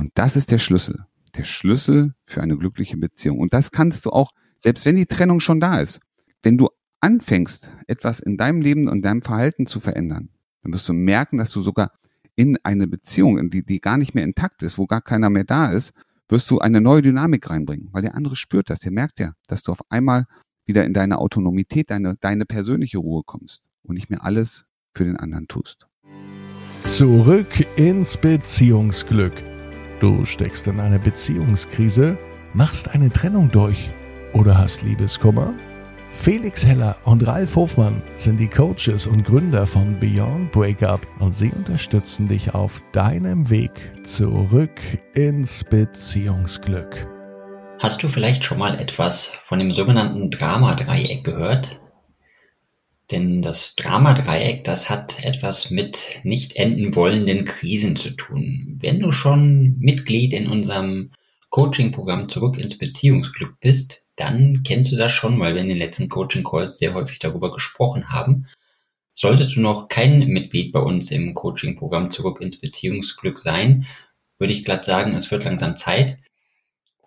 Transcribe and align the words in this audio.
Und 0.00 0.12
das 0.14 0.34
ist 0.34 0.50
der 0.50 0.56
Schlüssel. 0.56 1.04
Der 1.36 1.44
Schlüssel 1.44 2.14
für 2.24 2.40
eine 2.40 2.56
glückliche 2.56 2.96
Beziehung. 2.96 3.38
Und 3.38 3.52
das 3.52 3.70
kannst 3.70 4.06
du 4.06 4.10
auch, 4.10 4.30
selbst 4.56 4.86
wenn 4.86 4.96
die 4.96 5.04
Trennung 5.04 5.40
schon 5.40 5.60
da 5.60 5.78
ist, 5.78 6.00
wenn 6.42 6.56
du 6.56 6.70
anfängst, 7.00 7.70
etwas 7.86 8.18
in 8.18 8.38
deinem 8.38 8.62
Leben 8.62 8.88
und 8.88 9.02
deinem 9.02 9.20
Verhalten 9.20 9.66
zu 9.66 9.78
verändern, 9.78 10.30
dann 10.62 10.72
wirst 10.72 10.88
du 10.88 10.94
merken, 10.94 11.36
dass 11.36 11.50
du 11.50 11.60
sogar 11.60 11.92
in 12.34 12.56
eine 12.62 12.86
Beziehung, 12.86 13.50
die, 13.50 13.62
die 13.62 13.78
gar 13.82 13.98
nicht 13.98 14.14
mehr 14.14 14.24
intakt 14.24 14.62
ist, 14.62 14.78
wo 14.78 14.86
gar 14.86 15.02
keiner 15.02 15.28
mehr 15.28 15.44
da 15.44 15.70
ist, 15.70 15.92
wirst 16.30 16.50
du 16.50 16.60
eine 16.60 16.80
neue 16.80 17.02
Dynamik 17.02 17.50
reinbringen, 17.50 17.90
weil 17.92 18.00
der 18.00 18.14
andere 18.14 18.36
spürt 18.36 18.70
das, 18.70 18.80
der 18.80 18.92
merkt 18.92 19.20
ja, 19.20 19.34
dass 19.48 19.62
du 19.62 19.70
auf 19.70 19.82
einmal 19.90 20.24
wieder 20.64 20.86
in 20.86 20.94
deine 20.94 21.18
Autonomität, 21.18 21.90
deine, 21.90 22.14
deine 22.22 22.46
persönliche 22.46 22.96
Ruhe 22.96 23.20
kommst 23.26 23.60
und 23.82 23.96
nicht 23.96 24.08
mehr 24.08 24.24
alles 24.24 24.64
für 24.94 25.04
den 25.04 25.18
anderen 25.18 25.46
tust. 25.46 25.86
Zurück 26.84 27.66
ins 27.76 28.16
Beziehungsglück. 28.16 29.49
Du 30.00 30.24
steckst 30.24 30.66
in 30.66 30.80
einer 30.80 30.98
Beziehungskrise, 30.98 32.16
machst 32.54 32.88
eine 32.88 33.10
Trennung 33.10 33.50
durch 33.50 33.90
oder 34.32 34.56
hast 34.56 34.80
Liebeskummer? 34.82 35.52
Felix 36.12 36.66
Heller 36.66 36.96
und 37.04 37.26
Ralf 37.26 37.54
Hofmann 37.54 38.02
sind 38.14 38.40
die 38.40 38.48
Coaches 38.48 39.06
und 39.06 39.24
Gründer 39.24 39.66
von 39.66 40.00
Beyond 40.00 40.52
Breakup 40.52 41.06
und 41.18 41.36
sie 41.36 41.50
unterstützen 41.50 42.28
dich 42.28 42.54
auf 42.54 42.80
deinem 42.92 43.50
Weg 43.50 43.72
zurück 44.02 44.80
ins 45.14 45.64
Beziehungsglück. 45.64 47.06
Hast 47.78 48.02
du 48.02 48.08
vielleicht 48.08 48.42
schon 48.42 48.58
mal 48.58 48.78
etwas 48.78 49.32
von 49.44 49.58
dem 49.58 49.72
sogenannten 49.74 50.30
Dramadreieck 50.30 51.24
gehört? 51.24 51.78
Denn 53.10 53.42
das 53.42 53.74
Dramadreieck, 53.74 54.62
das 54.64 54.88
hat 54.88 55.24
etwas 55.24 55.70
mit 55.70 56.20
nicht 56.22 56.54
enden 56.56 56.94
wollenden 56.94 57.44
Krisen 57.44 57.96
zu 57.96 58.10
tun. 58.10 58.78
Wenn 58.80 59.00
du 59.00 59.10
schon 59.10 59.78
Mitglied 59.80 60.32
in 60.32 60.48
unserem 60.48 61.10
Coaching-Programm 61.48 62.28
zurück 62.28 62.56
ins 62.56 62.78
Beziehungsglück 62.78 63.58
bist, 63.58 64.04
dann 64.14 64.62
kennst 64.62 64.92
du 64.92 64.96
das 64.96 65.12
schon, 65.12 65.40
weil 65.40 65.54
wir 65.54 65.62
in 65.62 65.68
den 65.68 65.78
letzten 65.78 66.08
Coaching-Calls 66.08 66.78
sehr 66.78 66.94
häufig 66.94 67.18
darüber 67.18 67.50
gesprochen 67.50 68.10
haben. 68.10 68.46
Solltest 69.16 69.56
du 69.56 69.60
noch 69.60 69.88
kein 69.88 70.28
Mitglied 70.28 70.72
bei 70.72 70.80
uns 70.80 71.10
im 71.10 71.34
Coaching-Programm 71.34 72.12
zurück 72.12 72.40
ins 72.40 72.58
Beziehungsglück 72.60 73.40
sein, 73.40 73.86
würde 74.38 74.52
ich 74.52 74.64
glatt 74.64 74.84
sagen, 74.84 75.14
es 75.14 75.30
wird 75.30 75.44
langsam 75.44 75.76
Zeit. 75.76 76.18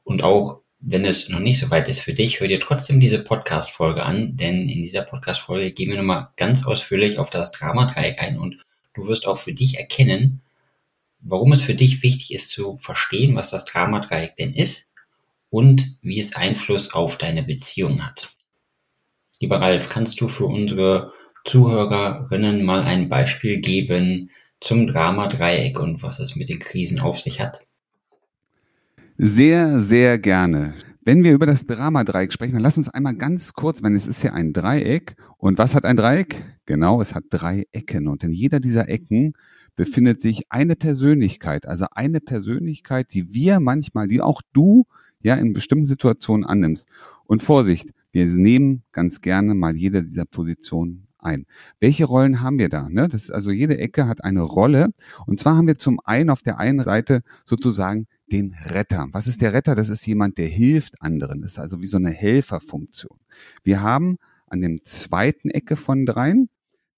Und 0.04 0.22
auch 0.22 0.63
wenn 0.86 1.06
es 1.06 1.30
noch 1.30 1.40
nicht 1.40 1.60
so 1.60 1.70
weit 1.70 1.88
ist 1.88 2.02
für 2.02 2.14
dich, 2.14 2.42
hör 2.42 2.48
dir 2.50 2.60
trotzdem 2.60 3.00
diese 3.00 3.20
Podcast-Folge 3.20 4.04
an, 4.04 4.36
denn 4.36 4.68
in 4.68 4.82
dieser 4.82 5.04
Podcast-Folge 5.04 5.72
gehen 5.72 5.90
wir 5.90 5.98
nochmal 5.98 6.28
ganz 6.36 6.66
ausführlich 6.66 7.18
auf 7.18 7.30
das 7.30 7.54
Dramadreieck 7.54 8.22
ein 8.22 8.38
und 8.38 8.58
du 8.94 9.08
wirst 9.08 9.26
auch 9.26 9.38
für 9.38 9.54
dich 9.54 9.78
erkennen, 9.78 10.42
warum 11.22 11.54
es 11.54 11.62
für 11.62 11.74
dich 11.74 12.04
wichtig 12.04 12.34
ist 12.34 12.50
zu 12.50 12.76
verstehen, 12.76 13.34
was 13.36 13.50
das 13.50 13.64
Dramadreieck 13.64 14.36
denn 14.36 14.54
ist 14.54 14.92
und 15.50 15.98
wie 16.02 16.20
es 16.20 16.36
Einfluss 16.36 16.94
auf 16.94 17.18
deine 17.18 17.44
Beziehung 17.44 18.06
hat. 18.06 18.36
Lieber 19.40 19.62
Ralf, 19.62 19.88
kannst 19.88 20.20
du 20.20 20.28
für 20.28 20.46
unsere 20.46 21.14
Zuhörerinnen 21.46 22.62
mal 22.64 22.82
ein 22.84 23.08
Beispiel 23.08 23.60
geben 23.60 24.32
zum 24.60 24.88
Drama-Dreieck 24.88 25.80
und 25.80 26.04
was 26.04 26.20
es 26.20 26.36
mit 26.36 26.50
den 26.50 26.60
Krisen 26.60 27.00
auf 27.00 27.22
sich 27.22 27.40
hat? 27.40 27.66
Sehr, 29.18 29.80
sehr 29.80 30.18
gerne. 30.18 30.74
Wenn 31.06 31.24
wir 31.24 31.34
über 31.34 31.46
das 31.46 31.68
Drama-Dreieck 31.68 32.34
sprechen, 32.34 32.54
dann 32.54 32.64
lass 32.64 32.78
uns 32.78 32.90
einmal 32.90 33.14
ganz 33.16 33.54
kurz, 33.54 33.84
wenn 33.84 33.94
es 33.94 34.08
ist 34.08 34.24
ja 34.24 34.34
ein 34.34 34.54
Dreieck. 34.54 35.16
Und 35.38 35.60
was 35.60 35.76
hat 35.76 35.86
ein 35.86 35.98
Dreieck? 35.98 36.42
Genau, 36.66 37.00
es 37.00 37.14
hat 37.14 37.26
drei 37.30 37.68
Ecken. 37.72 38.08
Und 38.08 38.24
in 38.24 38.32
jeder 38.32 38.60
dieser 38.60 38.90
Ecken 38.90 39.34
befindet 39.76 40.20
sich 40.20 40.52
eine 40.52 40.76
Persönlichkeit, 40.76 41.68
also 41.68 41.86
eine 41.92 42.22
Persönlichkeit, 42.22 43.14
die 43.14 43.36
wir 43.36 43.60
manchmal, 43.60 44.08
die 44.08 44.20
auch 44.20 44.42
du 44.52 44.88
ja 45.22 45.36
in 45.36 45.54
bestimmten 45.54 45.86
Situationen 45.86 46.44
annimmst. 46.44 46.88
Und 47.26 47.44
Vorsicht, 47.44 47.92
wir 48.12 48.26
nehmen 48.26 48.82
ganz 48.92 49.22
gerne 49.22 49.54
mal 49.54 49.76
jede 49.76 50.04
dieser 50.04 50.26
Positionen 50.26 51.08
ein. 51.20 51.46
Welche 51.80 52.06
Rollen 52.06 52.42
haben 52.42 52.58
wir 52.58 52.70
da? 52.70 52.90
Ne? 52.90 53.08
Das 53.08 53.30
also 53.30 53.52
jede 53.52 53.78
Ecke 53.78 54.08
hat 54.08 54.24
eine 54.24 54.42
Rolle. 54.42 54.90
Und 55.28 55.40
zwar 55.40 55.56
haben 55.56 55.68
wir 55.68 55.78
zum 55.78 56.00
einen 56.04 56.32
auf 56.32 56.42
der 56.42 56.58
einen 56.58 56.84
Seite 56.84 57.22
sozusagen 57.46 58.08
den 58.34 58.56
Retter. 58.66 59.08
Was 59.12 59.28
ist 59.28 59.42
der 59.42 59.54
Retter? 59.54 59.76
Das 59.76 59.90
ist 59.90 60.06
jemand, 60.08 60.38
der 60.40 60.48
hilft 60.48 61.02
anderen. 61.02 61.42
Das 61.42 61.52
ist 61.52 61.60
also 61.60 61.82
wie 61.82 61.88
so 61.88 61.98
eine 61.98 62.10
Helferfunktion. 62.10 63.20
Wir 63.64 63.82
haben 63.82 64.18
an 64.48 64.60
dem 64.60 64.84
zweiten 64.84 65.52
Ecke 65.52 65.76
von 65.76 66.06
dreien 66.06 66.50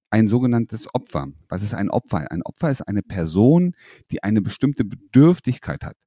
ein 0.09 0.29
sogenanntes 0.29 0.87
Opfer. 0.93 1.27
Was 1.49 1.61
ist 1.61 1.73
ein 1.73 1.89
Opfer? 1.89 2.31
Ein 2.31 2.41
Opfer 2.41 2.69
ist 2.69 2.81
eine 2.83 3.01
Person, 3.01 3.75
die 4.11 4.23
eine 4.23 4.41
bestimmte 4.41 4.85
Bedürftigkeit 4.85 5.83
hat, 5.83 5.97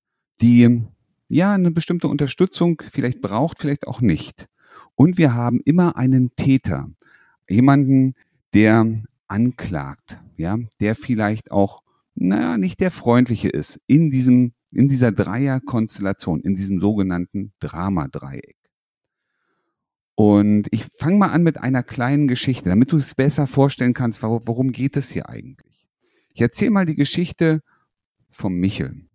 die 0.40 0.82
ja 1.28 1.52
eine 1.52 1.72
bestimmte 1.72 2.08
Unterstützung 2.08 2.82
vielleicht 2.90 3.20
braucht, 3.20 3.58
vielleicht 3.58 3.86
auch 3.86 4.00
nicht. 4.00 4.46
Und 4.94 5.18
wir 5.18 5.34
haben 5.34 5.60
immer 5.64 5.96
einen 5.96 6.30
Täter, 6.36 6.88
jemanden, 7.50 8.14
der 8.54 9.02
anklagt, 9.26 10.22
ja, 10.38 10.56
der 10.80 10.94
vielleicht 10.94 11.50
auch, 11.50 11.82
naja, 12.14 12.56
nicht 12.56 12.80
der 12.80 12.90
freundliche 12.90 13.50
ist 13.50 13.78
in 13.86 14.10
diesem, 14.10 14.54
in 14.70 14.88
dieser 14.88 15.12
Dreierkonstellation, 15.12 16.40
in 16.40 16.54
diesem 16.54 16.80
sogenannten 16.80 17.52
Dramadreieck. 17.60 18.56
Und 20.14 20.66
ich 20.72 20.86
fange 20.96 21.18
mal 21.18 21.30
an 21.30 21.42
mit 21.42 21.58
einer 21.58 21.82
kleinen 21.82 22.26
Geschichte, 22.26 22.68
damit 22.68 22.90
du 22.90 22.96
es 22.96 23.14
besser 23.14 23.46
vorstellen 23.46 23.94
kannst, 23.94 24.22
worum 24.22 24.72
geht 24.72 24.96
es 24.96 25.10
hier 25.10 25.28
eigentlich. 25.28 25.88
Ich 26.34 26.40
erzähle 26.40 26.72
mal 26.72 26.86
die 26.86 26.96
Geschichte 26.96 27.62
vom 28.30 28.54
Michel. 28.54 29.08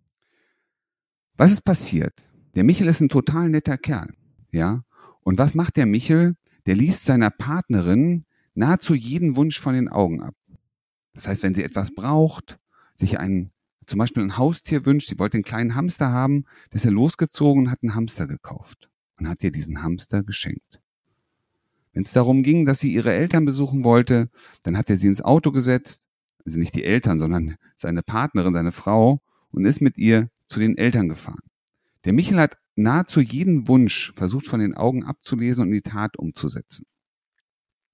Was 1.36 1.52
ist 1.52 1.62
passiert? 1.62 2.26
Der 2.54 2.64
Michel 2.64 2.88
ist 2.88 3.00
ein 3.00 3.08
total 3.08 3.50
netter 3.50 3.76
Kerl, 3.76 4.14
ja. 4.50 4.84
Und 5.22 5.38
was 5.38 5.54
macht 5.54 5.76
der 5.76 5.86
Michel? 5.86 6.36
Der 6.66 6.74
liest 6.74 7.04
seiner 7.04 7.30
Partnerin 7.30 8.24
nahezu 8.54 8.94
jeden 8.94 9.36
Wunsch 9.36 9.60
von 9.60 9.74
den 9.74 9.88
Augen 9.88 10.22
ab. 10.22 10.34
Das 11.12 11.28
heißt, 11.28 11.42
wenn 11.42 11.54
sie 11.54 11.64
etwas 11.64 11.94
braucht, 11.94 12.58
sich 12.96 13.18
ein, 13.18 13.50
zum 13.86 13.98
Beispiel 13.98 14.22
ein 14.22 14.36
Haustier 14.36 14.86
wünscht, 14.86 15.08
sie 15.08 15.18
wollte 15.18 15.36
einen 15.36 15.44
kleinen 15.44 15.74
Hamster 15.74 16.10
haben, 16.10 16.44
dann 16.70 16.76
ist 16.76 16.84
er 16.84 16.90
losgezogen 16.90 17.64
und 17.64 17.70
hat 17.70 17.82
einen 17.82 17.94
Hamster 17.94 18.26
gekauft 18.26 18.90
und 19.18 19.28
hat 19.28 19.42
ihr 19.42 19.52
diesen 19.52 19.82
Hamster 19.82 20.22
geschenkt. 20.22 20.80
Wenn 21.92 22.02
es 22.02 22.12
darum 22.12 22.42
ging, 22.42 22.66
dass 22.66 22.80
sie 22.80 22.92
ihre 22.92 23.12
Eltern 23.12 23.44
besuchen 23.44 23.84
wollte, 23.84 24.28
dann 24.64 24.76
hat 24.76 24.90
er 24.90 24.96
sie 24.96 25.06
ins 25.06 25.22
Auto 25.22 25.52
gesetzt, 25.52 26.02
also 26.44 26.58
nicht 26.58 26.74
die 26.74 26.84
Eltern, 26.84 27.18
sondern 27.18 27.56
seine 27.76 28.02
Partnerin, 28.02 28.52
seine 28.52 28.72
Frau, 28.72 29.22
und 29.50 29.64
ist 29.64 29.80
mit 29.80 29.96
ihr 29.96 30.30
zu 30.46 30.58
den 30.58 30.76
Eltern 30.76 31.08
gefahren. 31.08 31.42
Der 32.04 32.12
Michel 32.12 32.40
hat 32.40 32.58
nahezu 32.74 33.20
jeden 33.20 33.68
Wunsch 33.68 34.12
versucht 34.16 34.46
von 34.46 34.60
den 34.60 34.74
Augen 34.74 35.04
abzulesen 35.04 35.62
und 35.62 35.68
in 35.68 35.74
die 35.74 35.82
Tat 35.82 36.18
umzusetzen. 36.18 36.86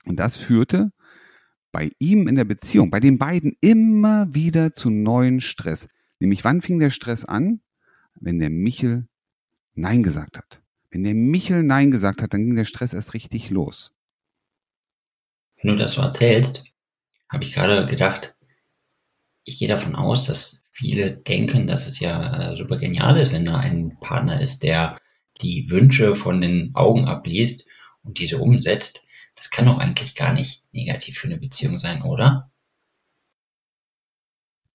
Und 0.07 0.17
das 0.17 0.39
führte 0.39 0.93
bei 1.73 1.91
ihm 1.99 2.29
in 2.29 2.35
der 2.35 2.45
Beziehung, 2.45 2.91
bei 2.91 3.01
den 3.01 3.19
beiden 3.19 3.57
immer 3.61 4.35
wieder 4.35 4.73
zu 4.73 4.91
neuen 4.91 5.41
Stress. 5.41 5.89
Nämlich 6.19 6.45
wann 6.45 6.63
fing 6.63 6.79
der 6.79 6.91
Stress 6.91 7.25
an? 7.25 7.61
Wenn 8.15 8.39
der 8.39 8.51
Michel 8.51 9.07
Nein 9.75 10.03
gesagt 10.03 10.37
hat. 10.37 10.61
Wenn 10.91 11.05
der 11.05 11.15
Michel 11.15 11.63
Nein 11.63 11.91
gesagt 11.91 12.23
hat, 12.23 12.35
dann 12.35 12.45
ging 12.45 12.57
der 12.57 12.65
Stress 12.65 12.93
erst 12.93 13.15
richtig 13.15 13.51
los. 13.51 13.93
Wenn 15.63 15.71
du 15.71 15.77
das 15.77 15.95
so 15.95 16.03
erzählst, 16.03 16.65
habe 17.29 17.45
ich 17.45 17.53
gerade 17.53 17.87
gedacht, 17.87 18.35
ich 19.45 19.59
gehe 19.59 19.69
davon 19.69 19.95
aus, 19.95 20.27
dass 20.27 20.63
viele 20.73 21.13
denken, 21.13 21.67
dass 21.67 21.87
es 21.87 22.01
ja 22.01 22.53
äh, 22.53 22.57
super 22.57 22.79
genial 22.79 23.19
ist, 23.19 23.33
wenn 23.33 23.45
da 23.45 23.59
ein 23.59 23.97
Partner 24.01 24.41
ist, 24.41 24.63
der 24.63 24.97
die 25.41 25.71
Wünsche 25.71 26.17
von 26.17 26.41
den 26.41 26.75
Augen 26.75 27.07
abliest 27.07 27.65
und 28.03 28.19
diese 28.19 28.39
umsetzt. 28.39 29.05
Das 29.41 29.51
kann 29.51 29.67
doch 29.67 29.79
eigentlich 29.79 30.15
gar 30.15 30.33
nicht 30.33 30.63
negativ 30.73 31.19
für 31.19 31.27
eine 31.27 31.39
Beziehung 31.39 31.81
sein, 31.81 32.03
oder? 32.03 32.53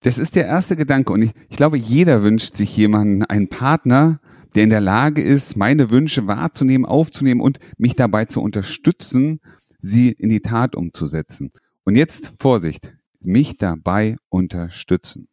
Das 0.02 0.18
ist 0.18 0.36
der 0.36 0.46
erste 0.46 0.76
Gedanke 0.76 1.14
und 1.14 1.22
ich, 1.22 1.32
ich 1.50 1.58
glaube, 1.58 1.78
jeder 1.78 2.24
wünscht 2.24 2.56
sich 2.56 2.76
jemanden, 2.76 3.24
einen 3.24 3.48
Partner, 3.48 4.20
der 4.56 4.64
in 4.64 4.70
der 4.70 4.82
Lage 4.82 5.24
ist, 5.24 5.56
meine 5.56 5.90
Wünsche 5.92 6.28
wahrzunehmen, 6.28 6.86
aufzunehmen 6.86 7.42
und 7.42 7.60
mich 7.78 7.96
dabei 7.96 8.26
zu 8.26 8.42
unterstützen, 8.42 9.40
sie 9.80 10.12
in 10.12 10.30
die 10.30 10.42
Tat 10.42 10.76
umzusetzen. 10.76 11.52
Und 11.84 11.96
jetzt 11.96 12.34
Vorsicht, 12.40 12.94
mich 13.24 13.58
dabei 13.58 14.18
unterstützen 14.30 15.28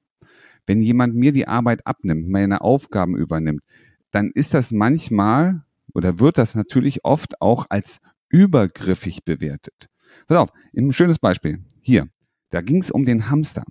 wenn 0.67 0.82
jemand 0.82 1.14
mir 1.14 1.32
die 1.32 1.49
Arbeit 1.49 1.87
abnimmt, 1.87 2.28
meine 2.28 2.61
Aufgaben 2.61 3.17
übernimmt, 3.17 3.62
dann 4.11 4.31
ist 4.32 4.55
das 4.55 4.73
manchmal 4.73 5.62
oder 5.94 6.19
wird 6.19 6.38
das 6.38 6.55
natürlich 6.55 7.05
oft 7.05 7.40
auch 7.40 7.67
als 7.69 8.00
übergriffig 8.32 9.25
bewertet. 9.25 9.87
Pass 10.26 10.38
auf, 10.38 10.50
ein 10.76 10.93
schönes 10.93 11.20
Beispiel. 11.20 11.64
Hier, 11.81 12.08
da 12.50 12.61
ging 12.61 12.81
es 12.81 12.90
um 12.90 13.05
den 13.05 13.31
Hamster. 13.31 13.62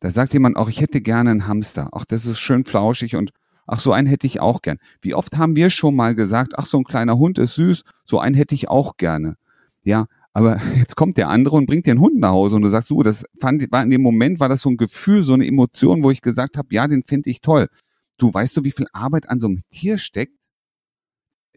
Da 0.00 0.10
sagt 0.10 0.32
jemand 0.32 0.56
auch, 0.56 0.68
ich 0.68 0.80
hätte 0.80 1.00
gerne 1.00 1.30
einen 1.30 1.46
Hamster. 1.46 1.90
Ach, 1.92 2.04
das 2.04 2.26
ist 2.26 2.38
schön 2.38 2.64
flauschig 2.64 3.14
und 3.16 3.30
ach, 3.66 3.80
so 3.80 3.92
einen 3.92 4.08
hätte 4.08 4.26
ich 4.26 4.40
auch 4.40 4.62
gern. 4.62 4.78
Wie 5.00 5.14
oft 5.14 5.36
haben 5.36 5.54
wir 5.54 5.70
schon 5.70 5.94
mal 5.94 6.14
gesagt, 6.14 6.54
ach, 6.56 6.66
so 6.66 6.78
ein 6.78 6.84
kleiner 6.84 7.18
Hund 7.18 7.38
ist 7.38 7.54
süß, 7.54 7.82
so 8.04 8.18
einen 8.18 8.34
hätte 8.34 8.54
ich 8.54 8.68
auch 8.68 8.96
gerne. 8.96 9.36
Ja, 9.82 10.06
aber 10.32 10.60
jetzt 10.76 10.96
kommt 10.96 11.16
der 11.16 11.28
andere 11.28 11.56
und 11.56 11.66
bringt 11.66 11.86
dir 11.86 11.92
einen 11.92 12.00
Hund 12.00 12.18
nach 12.18 12.30
Hause 12.30 12.56
und 12.56 12.62
du 12.62 12.70
sagst, 12.70 12.90
du, 12.90 13.02
das 13.02 13.24
fand, 13.40 13.70
war 13.72 13.82
in 13.82 13.90
dem 13.90 14.02
Moment, 14.02 14.40
war 14.40 14.48
das 14.48 14.62
so 14.62 14.70
ein 14.70 14.76
Gefühl, 14.76 15.22
so 15.24 15.34
eine 15.34 15.46
Emotion, 15.46 16.04
wo 16.04 16.10
ich 16.10 16.22
gesagt 16.22 16.56
habe, 16.56 16.68
ja, 16.72 16.86
den 16.86 17.02
finde 17.02 17.30
ich 17.30 17.40
toll. 17.40 17.68
Du 18.18 18.32
weißt 18.32 18.56
du, 18.56 18.64
wie 18.64 18.72
viel 18.72 18.86
Arbeit 18.92 19.28
an 19.28 19.40
so 19.40 19.48
einem 19.48 19.62
Tier 19.70 19.98
steckt? 19.98 20.37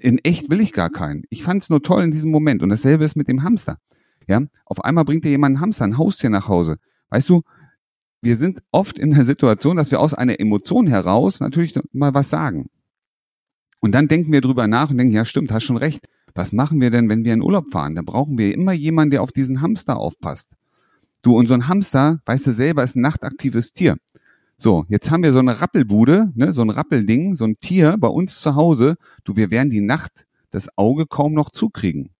In 0.01 0.18
echt 0.19 0.50
will 0.50 0.62
ich 0.62 0.74
gar 0.74 0.89
keinen. 0.89 1.24
Ich 1.30 1.44
fand 1.44 1.62
es 1.62 1.69
nur 1.69 1.83
toll 1.83 2.03
in 2.03 2.12
diesem 2.12 2.31
Moment. 2.31 2.63
Und 2.63 2.69
dasselbe 2.69 3.06
ist 3.06 3.15
mit 3.15 3.27
dem 3.27 3.44
Hamster. 3.44 3.77
Ja, 4.27 4.42
auf 4.65 4.83
einmal 4.83 5.06
bringt 5.06 5.25
dir 5.25 5.30
jemand 5.30 5.56
einen 5.56 5.62
Hamster, 5.62 5.86
ein 5.86 5.98
Haustier 5.98 6.30
nach 6.30 6.48
Hause. 6.48 6.77
Weißt 7.09 7.30
du, 7.30 7.42
wir 8.21 8.36
sind 8.36 8.62
oft 8.71 8.98
in 8.98 9.12
der 9.12 9.25
Situation, 9.25 9.77
dass 9.77 9.92
wir 9.92 10.00
aus 10.00 10.13
einer 10.13 10.39
Emotion 10.39 10.88
heraus 10.88 11.39
natürlich 11.39 11.75
mal 11.92 12.13
was 12.13 12.30
sagen. 12.30 12.69
Und 13.80 13.94
dann 13.94 14.07
denken 14.07 14.31
wir 14.31 14.42
drüber 14.42 14.68
nach 14.68 14.89
und 14.89 14.98
denken, 14.98 15.13
ja 15.13 15.25
stimmt, 15.25 15.51
hast 15.51 15.63
schon 15.63 15.77
recht. 15.77 16.06
Was 16.33 16.51
machen 16.51 16.80
wir 16.80 16.92
denn, 16.92 17.09
wenn 17.09 17.25
wir 17.25 17.33
in 17.33 17.42
Urlaub 17.42 17.71
fahren? 17.71 17.95
Da 17.95 18.01
brauchen 18.04 18.38
wir 18.38 18.54
immer 18.54 18.74
jemanden, 18.74 19.12
der 19.12 19.21
auf 19.21 19.31
diesen 19.31 19.62
Hamster 19.62 19.97
aufpasst. 19.97 20.56
Du, 21.21 21.38
und 21.38 21.47
so 21.47 21.54
ein 21.54 21.68
Hamster, 21.68 22.21
weißt 22.25 22.47
du 22.47 22.51
selber, 22.51 22.83
ist 22.83 22.95
ein 22.95 23.01
nachtaktives 23.01 23.74
Tier. 23.74 23.97
So, 24.61 24.85
jetzt 24.89 25.09
haben 25.09 25.23
wir 25.23 25.33
so 25.33 25.39
eine 25.39 25.59
Rappelbude, 25.59 26.31
ne, 26.35 26.53
so 26.53 26.61
ein 26.61 26.69
Rappelding, 26.69 27.35
so 27.35 27.45
ein 27.45 27.55
Tier 27.55 27.95
bei 27.97 28.07
uns 28.07 28.41
zu 28.41 28.53
Hause. 28.53 28.95
Du, 29.23 29.35
wir 29.35 29.49
werden 29.49 29.71
die 29.71 29.81
Nacht 29.81 30.27
das 30.51 30.77
Auge 30.77 31.07
kaum 31.07 31.33
noch 31.33 31.49
zukriegen. 31.49 32.11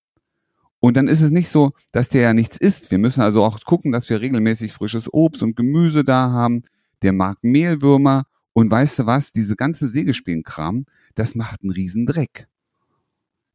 Und 0.80 0.98
dann 0.98 1.08
ist 1.08 1.22
es 1.22 1.30
nicht 1.30 1.50
so, 1.50 1.74
dass 1.92 2.10
der 2.10 2.24
ja 2.24 2.34
nichts 2.34 2.58
isst. 2.58 2.90
Wir 2.90 2.98
müssen 2.98 3.22
also 3.22 3.44
auch 3.44 3.64
gucken, 3.64 3.92
dass 3.92 4.10
wir 4.10 4.22
regelmäßig 4.22 4.74
frisches 4.74 5.08
Obst 5.14 5.44
und 5.44 5.56
Gemüse 5.56 6.04
da 6.04 6.32
haben. 6.32 6.64
Der 7.04 7.14
mag 7.14 7.38
Mehlwürmer. 7.44 8.26
Und 8.54 8.72
weißt 8.72 8.98
du 8.98 9.06
was? 9.06 9.32
Diese 9.32 9.56
ganze 9.56 9.88
Sägespienkram, 9.88 10.88
das 11.14 11.36
macht 11.36 11.62
einen 11.62 11.74
riesen 11.74 12.08
Dreck. 12.08 12.48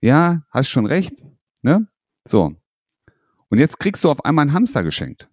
Ja, 0.01 0.45
hast 0.53 0.69
schon 0.69 0.87
recht. 0.87 1.25
Ne? 1.61 1.89
So. 2.25 2.55
Und 3.49 3.59
jetzt 3.59 3.81
kriegst 3.81 4.05
du 4.05 4.11
auf 4.13 4.25
einmal 4.25 4.45
einen 4.45 4.53
Hamster 4.53 4.85
geschenkt. 4.85 5.29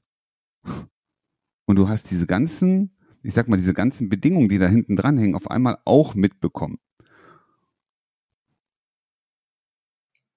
Und 1.65 1.75
du 1.75 1.88
hast 1.88 2.09
diese 2.09 2.25
ganzen, 2.25 2.93
ich 3.24 3.34
sag 3.34 3.48
mal, 3.48 3.58
diese 3.58 3.74
ganzen 3.74 4.10
Bedingungen, 4.10 4.50
die 4.50 4.60
da 4.60 4.68
hinten 4.68 4.96
dranhängen, 4.96 5.36
auf 5.36 5.50
einmal 5.50 5.78
auch 5.86 6.14
mitbekommen. 6.14 6.78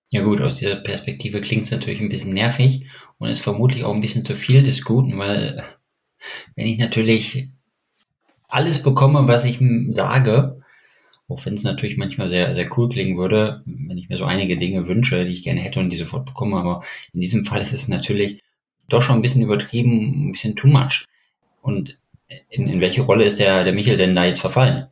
Ja 0.09 0.23
gut, 0.23 0.41
aus 0.41 0.59
dieser 0.59 0.77
Perspektive 0.77 1.41
klingt 1.41 1.65
es 1.65 1.73
natürlich 1.73 2.01
ein 2.01 2.09
bisschen 2.09 2.33
nervig 2.33 2.87
und 3.19 3.29
ist 3.29 3.41
vermutlich 3.41 3.85
auch 3.85 3.93
ein 3.93 4.01
bisschen 4.01 4.25
zu 4.25 4.37
viel 4.37 4.63
des 4.63 4.85
Guten, 4.85 5.19
weil 5.19 5.65
wenn 6.55 6.67
ich 6.67 6.79
natürlich 6.79 7.49
alles 8.49 8.83
bekomme, 8.83 9.27
was 9.27 9.45
ich 9.45 9.61
sage, 9.89 10.63
auch 11.29 11.45
wenn 11.45 11.55
es 11.55 11.65
natürlich 11.65 11.97
manchmal 11.97 12.29
sehr, 12.29 12.55
sehr 12.55 12.71
cool 12.79 12.89
klingen 12.89 13.19
würde, 13.19 13.63
wenn 13.67 13.99
ich 13.99 14.09
mir 14.09 14.17
so 14.17 14.25
einige 14.25 14.57
Dinge 14.57 14.87
wünsche, 14.87 15.25
die 15.25 15.33
ich 15.33 15.43
gerne 15.43 15.61
hätte 15.61 15.81
und 15.81 15.91
die 15.91 15.97
sofort 15.97 16.25
bekomme, 16.25 16.57
aber 16.57 16.85
in 17.13 17.21
diesem 17.21 17.45
Fall 17.45 17.61
ist 17.61 17.73
es 17.73 17.89
natürlich 17.89 18.43
doch 18.89 19.03
schon 19.03 19.17
ein 19.17 19.23
bisschen 19.23 19.43
übertrieben, 19.43 20.29
ein 20.29 20.33
bisschen 20.33 20.55
too 20.55 20.69
much. 20.69 21.05
Und 21.63 21.99
in, 22.49 22.67
in 22.67 22.81
welche 22.81 23.03
Rolle 23.03 23.25
ist 23.25 23.39
der, 23.39 23.65
der 23.65 23.73
Michael 23.73 23.99
denn 23.99 24.15
da 24.15 24.25
jetzt 24.25 24.41
verfallen? 24.41 24.89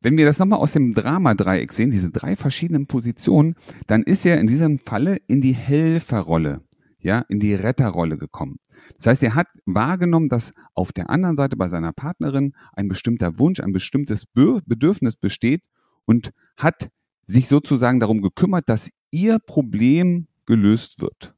Wenn 0.00 0.16
wir 0.16 0.24
das 0.24 0.38
nochmal 0.38 0.60
aus 0.60 0.72
dem 0.72 0.92
Drama-Dreieck 0.92 1.72
sehen, 1.72 1.90
diese 1.90 2.10
drei 2.10 2.36
verschiedenen 2.36 2.86
Positionen, 2.86 3.56
dann 3.86 4.02
ist 4.02 4.24
er 4.24 4.38
in 4.38 4.46
diesem 4.46 4.78
Falle 4.78 5.16
in 5.26 5.40
die 5.40 5.54
Helferrolle, 5.54 6.62
ja, 7.00 7.24
in 7.28 7.40
die 7.40 7.54
Retterrolle 7.54 8.16
gekommen. 8.16 8.58
Das 8.98 9.06
heißt, 9.06 9.22
er 9.24 9.34
hat 9.34 9.48
wahrgenommen, 9.64 10.28
dass 10.28 10.52
auf 10.74 10.92
der 10.92 11.10
anderen 11.10 11.36
Seite 11.36 11.56
bei 11.56 11.68
seiner 11.68 11.92
Partnerin 11.92 12.54
ein 12.74 12.88
bestimmter 12.88 13.38
Wunsch, 13.38 13.60
ein 13.60 13.72
bestimmtes 13.72 14.26
Bedürfnis 14.26 15.16
besteht 15.16 15.62
und 16.04 16.30
hat 16.56 16.90
sich 17.26 17.48
sozusagen 17.48 17.98
darum 17.98 18.22
gekümmert, 18.22 18.68
dass 18.68 18.90
ihr 19.10 19.38
Problem 19.40 20.28
gelöst 20.44 21.00
wird. 21.00 21.35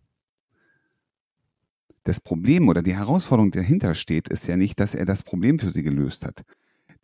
Das 2.08 2.22
Problem 2.22 2.70
oder 2.70 2.80
die 2.80 2.96
Herausforderung, 2.96 3.50
die 3.50 3.58
dahinter 3.58 3.94
steht, 3.94 4.30
ist 4.30 4.46
ja 4.46 4.56
nicht, 4.56 4.80
dass 4.80 4.94
er 4.94 5.04
das 5.04 5.22
Problem 5.22 5.58
für 5.58 5.68
sie 5.68 5.82
gelöst 5.82 6.24
hat. 6.24 6.42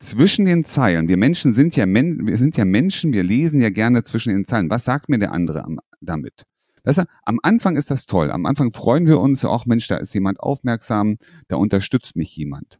Zwischen 0.00 0.46
den 0.46 0.64
Zeilen, 0.64 1.08
wir 1.08 1.18
Menschen 1.18 1.52
sind 1.52 1.76
ja, 1.76 1.84
Men 1.84 2.26
wir 2.26 2.38
sind 2.38 2.56
ja 2.56 2.64
Menschen, 2.64 3.12
wir 3.12 3.22
lesen 3.22 3.60
ja 3.60 3.68
gerne 3.68 4.04
zwischen 4.04 4.32
den 4.32 4.46
Zeilen. 4.46 4.70
Was 4.70 4.86
sagt 4.86 5.10
mir 5.10 5.18
der 5.18 5.32
andere 5.32 5.66
damit? 6.00 6.44
Weißt 6.84 7.00
du, 7.00 7.02
am 7.22 7.38
Anfang 7.42 7.76
ist 7.76 7.90
das 7.90 8.06
toll. 8.06 8.30
Am 8.30 8.46
Anfang 8.46 8.72
freuen 8.72 9.06
wir 9.06 9.20
uns, 9.20 9.44
auch 9.44 9.66
Mensch, 9.66 9.88
da 9.88 9.98
ist 9.98 10.14
jemand 10.14 10.40
aufmerksam, 10.40 11.18
da 11.48 11.56
unterstützt 11.56 12.16
mich 12.16 12.34
jemand. 12.34 12.78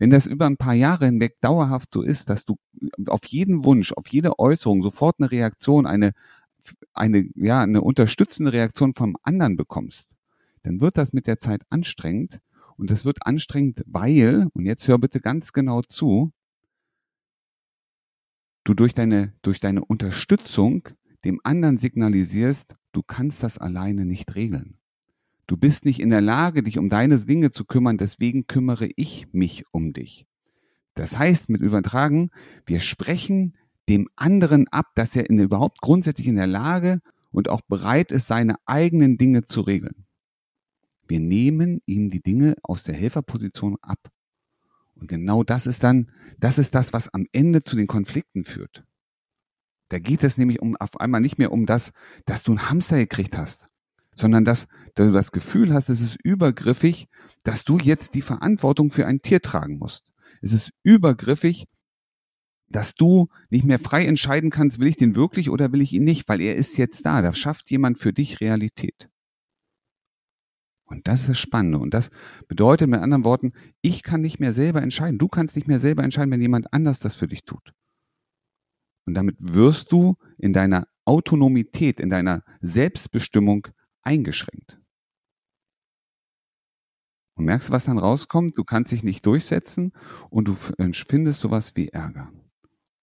Wenn 0.00 0.10
das 0.10 0.26
über 0.26 0.46
ein 0.46 0.56
paar 0.56 0.74
Jahre 0.74 1.04
hinweg 1.04 1.36
dauerhaft 1.40 1.90
so 1.94 2.02
ist, 2.02 2.30
dass 2.30 2.44
du 2.44 2.56
auf 3.06 3.24
jeden 3.26 3.64
Wunsch, 3.64 3.92
auf 3.92 4.08
jede 4.08 4.40
Äußerung 4.40 4.82
sofort 4.82 5.20
eine 5.20 5.30
Reaktion, 5.30 5.86
eine, 5.86 6.14
eine, 6.94 7.28
ja, 7.36 7.60
eine 7.60 7.80
unterstützende 7.80 8.52
Reaktion 8.52 8.92
vom 8.92 9.16
anderen 9.22 9.56
bekommst, 9.56 10.08
dann 10.64 10.80
wird 10.80 10.96
das 10.96 11.12
mit 11.12 11.26
der 11.26 11.38
Zeit 11.38 11.62
anstrengend. 11.70 12.40
Und 12.76 12.90
das 12.90 13.04
wird 13.04 13.24
anstrengend, 13.24 13.82
weil, 13.86 14.48
und 14.52 14.66
jetzt 14.66 14.88
hör 14.88 14.98
bitte 14.98 15.20
ganz 15.20 15.52
genau 15.52 15.82
zu, 15.82 16.32
du 18.64 18.74
durch 18.74 18.94
deine, 18.94 19.34
durch 19.42 19.60
deine 19.60 19.84
Unterstützung 19.84 20.88
dem 21.24 21.40
anderen 21.44 21.78
signalisierst, 21.78 22.74
du 22.92 23.02
kannst 23.02 23.42
das 23.42 23.58
alleine 23.58 24.04
nicht 24.04 24.34
regeln. 24.34 24.76
Du 25.46 25.56
bist 25.56 25.84
nicht 25.84 26.00
in 26.00 26.10
der 26.10 26.20
Lage, 26.20 26.62
dich 26.62 26.78
um 26.78 26.88
deine 26.88 27.18
Dinge 27.18 27.50
zu 27.50 27.64
kümmern, 27.64 27.98
deswegen 27.98 28.46
kümmere 28.46 28.88
ich 28.96 29.32
mich 29.32 29.64
um 29.70 29.92
dich. 29.92 30.26
Das 30.94 31.18
heißt, 31.18 31.48
mit 31.48 31.60
Übertragen, 31.60 32.30
wir 32.66 32.80
sprechen 32.80 33.56
dem 33.88 34.08
anderen 34.16 34.68
ab, 34.68 34.86
dass 34.94 35.14
er 35.14 35.28
in, 35.28 35.38
überhaupt 35.38 35.80
grundsätzlich 35.80 36.28
in 36.28 36.36
der 36.36 36.46
Lage 36.46 37.00
und 37.30 37.48
auch 37.48 37.60
bereit 37.60 38.12
ist, 38.12 38.26
seine 38.26 38.56
eigenen 38.64 39.18
Dinge 39.18 39.44
zu 39.44 39.60
regeln. 39.60 40.03
Wir 41.06 41.20
nehmen 41.20 41.80
ihm 41.86 42.10
die 42.10 42.22
Dinge 42.22 42.56
aus 42.62 42.84
der 42.84 42.94
Helferposition 42.94 43.76
ab. 43.82 44.10
Und 44.94 45.08
genau 45.08 45.42
das 45.42 45.66
ist 45.66 45.82
dann, 45.82 46.10
das 46.38 46.58
ist 46.58 46.74
das, 46.74 46.92
was 46.92 47.12
am 47.12 47.26
Ende 47.32 47.64
zu 47.64 47.76
den 47.76 47.86
Konflikten 47.86 48.44
führt. 48.44 48.84
Da 49.88 49.98
geht 49.98 50.24
es 50.24 50.38
nämlich 50.38 50.60
um 50.60 50.76
auf 50.76 50.98
einmal 51.00 51.20
nicht 51.20 51.38
mehr 51.38 51.52
um 51.52 51.66
das, 51.66 51.92
dass 52.24 52.42
du 52.42 52.52
einen 52.52 52.70
Hamster 52.70 52.96
gekriegt 52.96 53.36
hast, 53.36 53.66
sondern 54.14 54.44
dass, 54.44 54.66
dass 54.94 55.08
du 55.08 55.12
das 55.12 55.32
Gefühl 55.32 55.74
hast, 55.74 55.88
es 55.88 56.00
ist 56.00 56.18
übergriffig, 56.24 57.08
dass 57.42 57.64
du 57.64 57.78
jetzt 57.78 58.14
die 58.14 58.22
Verantwortung 58.22 58.90
für 58.90 59.06
ein 59.06 59.20
Tier 59.20 59.42
tragen 59.42 59.78
musst. 59.78 60.10
Es 60.40 60.52
ist 60.52 60.70
übergriffig, 60.82 61.66
dass 62.68 62.94
du 62.94 63.28
nicht 63.50 63.64
mehr 63.64 63.78
frei 63.78 64.06
entscheiden 64.06 64.50
kannst, 64.50 64.80
will 64.80 64.88
ich 64.88 64.96
den 64.96 65.14
wirklich 65.14 65.50
oder 65.50 65.70
will 65.72 65.80
ich 65.80 65.92
ihn 65.92 66.04
nicht, 66.04 66.28
weil 66.28 66.40
er 66.40 66.56
ist 66.56 66.76
jetzt 66.76 67.04
da. 67.06 67.22
Da 67.22 67.32
schafft 67.32 67.70
jemand 67.70 67.98
für 67.98 68.12
dich 68.12 68.40
Realität. 68.40 69.08
Und 70.86 71.08
das 71.08 71.20
ist 71.20 71.28
das 71.30 71.38
Spannende. 71.38 71.78
Und 71.78 71.94
das 71.94 72.10
bedeutet 72.48 72.88
mit 72.88 73.00
anderen 73.00 73.24
Worten, 73.24 73.52
ich 73.80 74.02
kann 74.02 74.20
nicht 74.20 74.38
mehr 74.38 74.52
selber 74.52 74.82
entscheiden. 74.82 75.18
Du 75.18 75.28
kannst 75.28 75.56
nicht 75.56 75.68
mehr 75.68 75.80
selber 75.80 76.04
entscheiden, 76.04 76.30
wenn 76.30 76.42
jemand 76.42 76.72
anders 76.72 77.00
das 77.00 77.16
für 77.16 77.26
dich 77.26 77.44
tut. 77.44 77.72
Und 79.06 79.14
damit 79.14 79.36
wirst 79.38 79.92
du 79.92 80.16
in 80.38 80.52
deiner 80.52 80.86
Autonomität, 81.04 82.00
in 82.00 82.10
deiner 82.10 82.42
Selbstbestimmung 82.60 83.68
eingeschränkt. 84.02 84.78
Und 87.36 87.46
merkst 87.46 87.68
du, 87.68 87.72
was 87.72 87.84
dann 87.84 87.98
rauskommt? 87.98 88.56
Du 88.56 88.64
kannst 88.64 88.92
dich 88.92 89.02
nicht 89.02 89.26
durchsetzen 89.26 89.92
und 90.30 90.46
du 90.46 90.54
findest 90.54 91.40
sowas 91.40 91.74
wie 91.74 91.88
Ärger. 91.88 92.30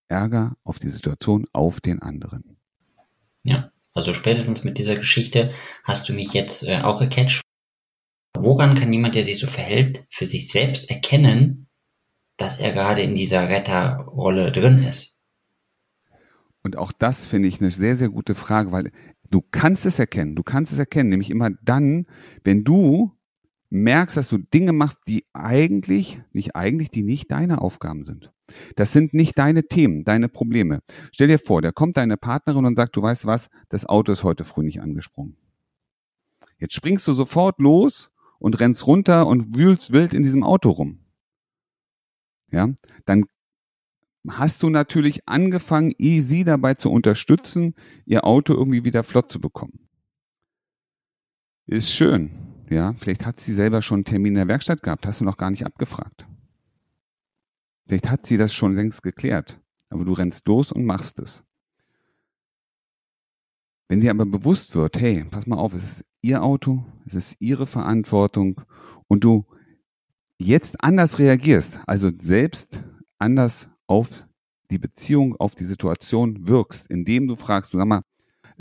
Ärger 0.07 0.55
auf 0.63 0.79
die 0.79 0.89
Situation, 0.89 1.45
auf 1.53 1.81
den 1.81 2.01
anderen. 2.01 2.57
Ja, 3.43 3.71
also 3.93 4.13
spätestens 4.13 4.63
mit 4.63 4.77
dieser 4.77 4.95
Geschichte 4.95 5.51
hast 5.83 6.07
du 6.07 6.13
mich 6.13 6.33
jetzt 6.33 6.63
äh, 6.63 6.81
auch 6.81 6.99
gecatcht. 6.99 7.41
Woran 8.43 8.75
kann 8.75 8.91
jemand, 8.91 9.15
der 9.15 9.23
sich 9.23 9.39
so 9.39 9.47
verhält, 9.47 10.05
für 10.09 10.25
sich 10.25 10.49
selbst 10.49 10.89
erkennen, 10.89 11.67
dass 12.37 12.59
er 12.59 12.73
gerade 12.73 13.01
in 13.01 13.13
dieser 13.13 13.47
Retterrolle 13.47 14.51
drin 14.51 14.83
ist? 14.83 15.19
Und 16.63 16.77
auch 16.77 16.91
das 16.91 17.27
finde 17.27 17.47
ich 17.47 17.61
eine 17.61 17.71
sehr, 17.71 17.95
sehr 17.95 18.09
gute 18.09 18.35
Frage, 18.35 18.71
weil 18.71 18.91
du 19.29 19.41
kannst 19.41 19.85
es 19.85 19.99
erkennen. 19.99 20.35
Du 20.35 20.43
kannst 20.43 20.73
es 20.73 20.79
erkennen, 20.79 21.09
nämlich 21.09 21.29
immer 21.29 21.51
dann, 21.61 22.07
wenn 22.43 22.63
du 22.63 23.11
merkst, 23.69 24.17
dass 24.17 24.27
du 24.27 24.37
Dinge 24.37 24.73
machst, 24.73 24.99
die 25.07 25.25
eigentlich, 25.33 26.21
nicht 26.33 26.55
eigentlich, 26.55 26.89
die 26.89 27.03
nicht 27.03 27.31
deine 27.31 27.61
Aufgaben 27.61 28.05
sind. 28.05 28.31
Das 28.75 28.91
sind 28.91 29.13
nicht 29.13 29.37
deine 29.37 29.63
Themen, 29.63 30.03
deine 30.03 30.29
Probleme. 30.29 30.81
Stell 31.11 31.27
dir 31.27 31.39
vor, 31.39 31.61
da 31.61 31.71
kommt 31.71 31.95
deine 31.95 32.17
Partnerin 32.17 32.65
und 32.65 32.75
sagt, 32.75 32.95
du 32.95 33.01
weißt 33.01 33.25
was, 33.25 33.49
das 33.69 33.85
Auto 33.85 34.11
ist 34.11 34.23
heute 34.23 34.45
früh 34.45 34.63
nicht 34.63 34.81
angesprungen. 34.81 35.37
Jetzt 36.57 36.75
springst 36.75 37.07
du 37.07 37.13
sofort 37.13 37.59
los 37.59 38.11
und 38.41 38.59
rennst 38.59 38.87
runter 38.87 39.27
und 39.27 39.55
wühlst 39.55 39.93
wild 39.93 40.13
in 40.13 40.23
diesem 40.23 40.43
Auto 40.43 40.71
rum. 40.71 40.99
Ja, 42.51 42.69
dann 43.05 43.25
hast 44.27 44.63
du 44.63 44.69
natürlich 44.69 45.27
angefangen, 45.27 45.93
sie 45.99 46.43
dabei 46.43 46.73
zu 46.73 46.91
unterstützen, 46.91 47.75
ihr 48.05 48.25
Auto 48.25 48.53
irgendwie 48.53 48.83
wieder 48.83 49.03
flott 49.03 49.31
zu 49.31 49.39
bekommen. 49.39 49.87
Ist 51.67 51.91
schön. 51.91 52.31
Ja, 52.69 52.93
vielleicht 52.93 53.25
hat 53.25 53.39
sie 53.39 53.53
selber 53.53 53.81
schon 53.81 53.97
einen 53.97 54.05
Termin 54.05 54.33
in 54.33 54.37
der 54.37 54.47
Werkstatt 54.47 54.81
gehabt, 54.81 55.05
hast 55.05 55.21
du 55.21 55.25
noch 55.25 55.37
gar 55.37 55.51
nicht 55.51 55.65
abgefragt. 55.65 56.25
Vielleicht 57.85 58.09
hat 58.09 58.25
sie 58.25 58.37
das 58.37 58.53
schon 58.53 58.73
längst 58.73 59.03
geklärt, 59.03 59.59
aber 59.89 60.03
du 60.03 60.13
rennst 60.13 60.47
los 60.47 60.71
und 60.71 60.85
machst 60.85 61.19
es. 61.19 61.43
Wenn 63.87 63.99
dir 63.99 64.11
aber 64.11 64.25
bewusst 64.25 64.73
wird, 64.75 64.99
hey, 64.99 65.25
pass 65.25 65.45
mal 65.45 65.57
auf, 65.57 65.73
es 65.73 65.83
ist 65.83 66.05
ihr 66.21 66.43
Auto, 66.43 66.83
es 67.05 67.15
ist 67.15 67.35
ihre 67.39 67.67
Verantwortung 67.67 68.61
und 69.07 69.23
du 69.23 69.45
jetzt 70.37 70.83
anders 70.83 71.19
reagierst, 71.19 71.79
also 71.85 72.11
selbst 72.19 72.83
anders 73.17 73.69
auf 73.87 74.25
die 74.69 74.79
Beziehung, 74.79 75.35
auf 75.35 75.55
die 75.55 75.65
Situation 75.65 76.47
wirkst, 76.47 76.89
indem 76.89 77.27
du 77.27 77.35
fragst, 77.35 77.73
du 77.73 77.77
sag 77.77 77.87
mal, 77.87 78.03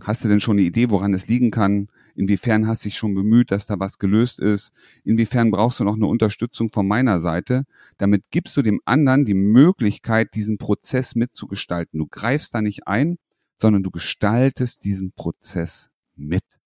hast 0.02 0.24
du 0.24 0.28
denn 0.28 0.40
schon 0.40 0.56
eine 0.56 0.66
Idee, 0.66 0.90
woran 0.90 1.14
es 1.14 1.28
liegen 1.28 1.50
kann? 1.50 1.88
Inwiefern 2.16 2.66
hast 2.66 2.84
du 2.84 2.88
dich 2.88 2.96
schon 2.96 3.14
bemüht, 3.14 3.50
dass 3.50 3.66
da 3.66 3.78
was 3.78 3.98
gelöst 3.98 4.40
ist? 4.40 4.72
Inwiefern 5.04 5.50
brauchst 5.50 5.80
du 5.80 5.84
noch 5.84 5.94
eine 5.94 6.06
Unterstützung 6.06 6.70
von 6.70 6.86
meiner 6.86 7.20
Seite? 7.20 7.64
Damit 7.96 8.24
gibst 8.30 8.56
du 8.56 8.62
dem 8.62 8.80
anderen 8.84 9.24
die 9.24 9.34
Möglichkeit, 9.34 10.34
diesen 10.34 10.58
Prozess 10.58 11.14
mitzugestalten. 11.14 11.98
Du 11.98 12.06
greifst 12.10 12.54
da 12.54 12.60
nicht 12.60 12.88
ein, 12.88 13.18
sondern 13.58 13.82
du 13.82 13.90
gestaltest 13.90 14.84
diesen 14.84 15.12
Prozess 15.12 15.90
mit. 16.16 16.59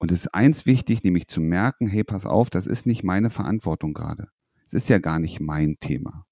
Und 0.00 0.10
es 0.10 0.22
ist 0.22 0.34
eins 0.34 0.64
wichtig, 0.64 1.04
nämlich 1.04 1.28
zu 1.28 1.42
merken, 1.42 1.86
hey, 1.86 2.04
pass 2.04 2.24
auf, 2.24 2.48
das 2.48 2.66
ist 2.66 2.86
nicht 2.86 3.04
meine 3.04 3.28
Verantwortung 3.28 3.92
gerade. 3.92 4.28
Es 4.66 4.72
ist 4.72 4.88
ja 4.88 4.98
gar 4.98 5.18
nicht 5.18 5.40
mein 5.40 5.76
Thema. 5.78 6.24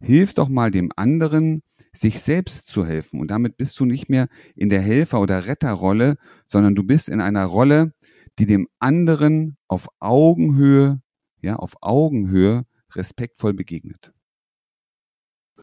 Hilf 0.00 0.34
doch 0.34 0.50
mal 0.50 0.70
dem 0.70 0.92
anderen, 0.94 1.62
sich 1.94 2.20
selbst 2.20 2.68
zu 2.68 2.84
helfen. 2.84 3.18
Und 3.20 3.30
damit 3.30 3.56
bist 3.56 3.80
du 3.80 3.86
nicht 3.86 4.10
mehr 4.10 4.28
in 4.54 4.68
der 4.68 4.82
Helfer- 4.82 5.20
oder 5.20 5.46
Retterrolle, 5.46 6.18
sondern 6.46 6.74
du 6.74 6.84
bist 6.84 7.08
in 7.08 7.22
einer 7.22 7.46
Rolle, 7.46 7.94
die 8.38 8.44
dem 8.44 8.68
anderen 8.78 9.56
auf 9.66 9.88
Augenhöhe, 9.98 11.00
ja, 11.40 11.56
auf 11.56 11.76
Augenhöhe 11.80 12.66
respektvoll 12.94 13.54
begegnet. 13.54 14.12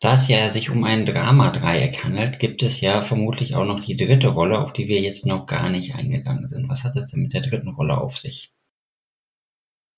Da 0.01 0.15
es 0.15 0.27
ja 0.27 0.51
sich 0.51 0.71
um 0.71 0.83
ein 0.83 1.05
Dramadreieck 1.05 2.03
handelt, 2.03 2.39
gibt 2.39 2.63
es 2.63 2.81
ja 2.81 3.03
vermutlich 3.03 3.53
auch 3.53 3.65
noch 3.65 3.81
die 3.81 3.95
dritte 3.95 4.29
Rolle, 4.29 4.57
auf 4.57 4.73
die 4.73 4.87
wir 4.87 4.99
jetzt 4.99 5.27
noch 5.27 5.45
gar 5.45 5.69
nicht 5.69 5.93
eingegangen 5.93 6.47
sind. 6.49 6.67
Was 6.69 6.83
hat 6.83 6.95
es 6.95 7.11
denn 7.11 7.21
mit 7.21 7.33
der 7.33 7.41
dritten 7.41 7.69
Rolle 7.69 7.95
auf 7.95 8.17
sich? 8.17 8.51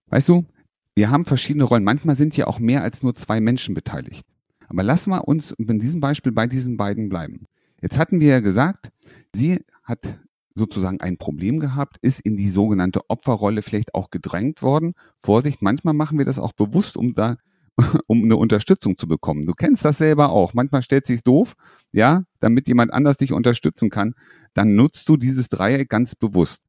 Weißt 0.08 0.28
du, 0.28 0.46
wir 0.94 1.10
haben 1.10 1.24
verschiedene 1.24 1.64
Rollen. 1.64 1.86
Manchmal 1.86 2.16
sind 2.16 2.36
ja 2.36 2.48
auch 2.48 2.60
mehr 2.60 2.84
als 2.84 3.02
nur 3.02 3.16
zwei 3.16 3.40
Menschen 3.40 3.76
beteiligt. 3.76 4.28
Aber 4.68 4.84
lassen 4.84 5.10
wir 5.10 5.26
uns 5.26 5.52
in 5.52 5.80
diesem 5.80 6.02
Beispiel 6.02 6.34
bei 6.34 6.48
diesen 6.48 6.76
beiden 6.76 7.08
bleiben. 7.08 7.46
Jetzt 7.82 7.98
hatten 7.98 8.20
wir 8.20 8.28
ja 8.28 8.40
gesagt, 8.42 8.92
sie 9.34 9.62
hat 9.84 10.20
sozusagen 10.54 11.00
ein 11.00 11.18
Problem 11.18 11.62
gehabt, 11.62 11.98
ist 12.02 12.20
in 12.20 12.36
die 12.36 12.50
sogenannte 12.50 13.10
Opferrolle 13.10 13.62
vielleicht 13.62 13.96
auch 13.96 14.10
gedrängt 14.10 14.64
worden. 14.64 14.96
Vorsicht, 15.18 15.62
manchmal 15.62 15.94
machen 15.94 16.18
wir 16.18 16.26
das 16.26 16.40
auch 16.40 16.52
bewusst, 16.52 16.98
um 16.98 17.16
da 17.16 17.38
um 18.08 18.24
eine 18.24 18.38
Unterstützung 18.38 18.98
zu 18.98 19.08
bekommen. 19.08 19.46
Du 19.46 19.53
kennst 19.53 19.84
das 19.86 19.98
selber 19.98 20.30
auch. 20.30 20.53
Manchmal 20.53 20.82
stellt 20.82 21.08
sich 21.08 21.24
doof, 21.24 21.56
ja, 21.92 22.24
damit 22.39 22.68
jemand 22.68 22.94
anders 22.94 23.18
dich 23.18 23.34
unterstützen 23.34 23.89
kann. 23.89 24.13
Dann 24.53 24.75
nutzt 24.75 25.10
du 25.10 25.18
dieses 25.18 25.50
Dreieck 25.50 25.89
ganz 25.89 26.15
bewusst. 26.15 26.68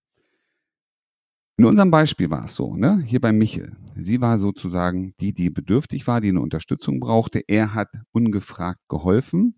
In 1.57 1.67
unserem 1.67 1.91
Beispiel 1.91 2.31
war 2.31 2.47
es 2.47 2.55
so, 2.57 2.75
ne? 2.77 3.03
Hier 3.07 3.21
bei 3.21 3.33
Michel. 3.33 3.77
Sie 3.97 4.21
war 4.21 4.39
sozusagen 4.39 5.15
die, 5.21 5.33
die 5.33 5.51
bedürftig 5.51 6.07
war, 6.07 6.21
die 6.21 6.31
eine 6.31 6.41
Unterstützung 6.41 6.99
brauchte. 6.99 7.45
Er 7.47 7.75
hat 7.75 7.91
ungefragt 8.11 8.81
geholfen. 8.89 9.55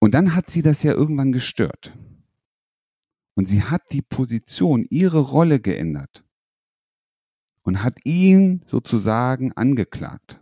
Und 0.00 0.14
dann 0.14 0.34
hat 0.34 0.50
sie 0.50 0.62
das 0.62 0.82
ja 0.82 0.92
irgendwann 0.92 1.30
gestört. 1.30 1.96
Und 3.34 3.48
sie 3.48 3.62
hat 3.62 3.82
die 3.92 4.02
Position, 4.02 4.84
ihre 4.90 5.20
Rolle 5.20 5.60
geändert 5.60 6.24
und 7.64 7.82
hat 7.82 7.98
ihn 8.04 8.62
sozusagen 8.66 9.52
angeklagt. 9.52 10.40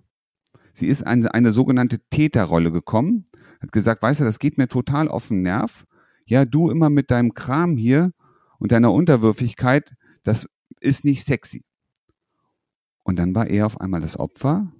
Sie 0.72 0.86
ist 0.86 1.06
eine, 1.06 1.32
eine 1.32 1.52
sogenannte 1.52 2.00
Täterrolle 2.10 2.72
gekommen, 2.72 3.24
hat 3.60 3.72
gesagt, 3.72 4.02
weißt 4.02 4.20
du, 4.20 4.24
das 4.24 4.38
geht 4.38 4.58
mir 4.58 4.68
total 4.68 5.08
auf 5.08 5.28
den 5.28 5.42
Nerv. 5.42 5.86
Ja, 6.26 6.44
du 6.44 6.70
immer 6.70 6.90
mit 6.90 7.10
deinem 7.10 7.34
Kram 7.34 7.76
hier 7.76 8.12
und 8.58 8.72
deiner 8.72 8.92
Unterwürfigkeit, 8.92 9.94
das 10.24 10.48
ist 10.80 11.04
nicht 11.04 11.24
sexy. 11.24 11.64
Und 13.02 13.18
dann 13.18 13.34
war 13.34 13.46
er 13.46 13.66
auf 13.66 13.80
einmal 13.80 14.00
das 14.00 14.18
Opfer 14.18 14.72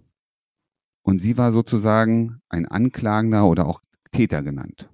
und 1.02 1.20
sie 1.20 1.36
war 1.36 1.52
sozusagen 1.52 2.40
ein 2.48 2.66
Anklagender 2.66 3.46
oder 3.46 3.66
auch 3.66 3.80
Täter 4.12 4.42
genannt. 4.42 4.88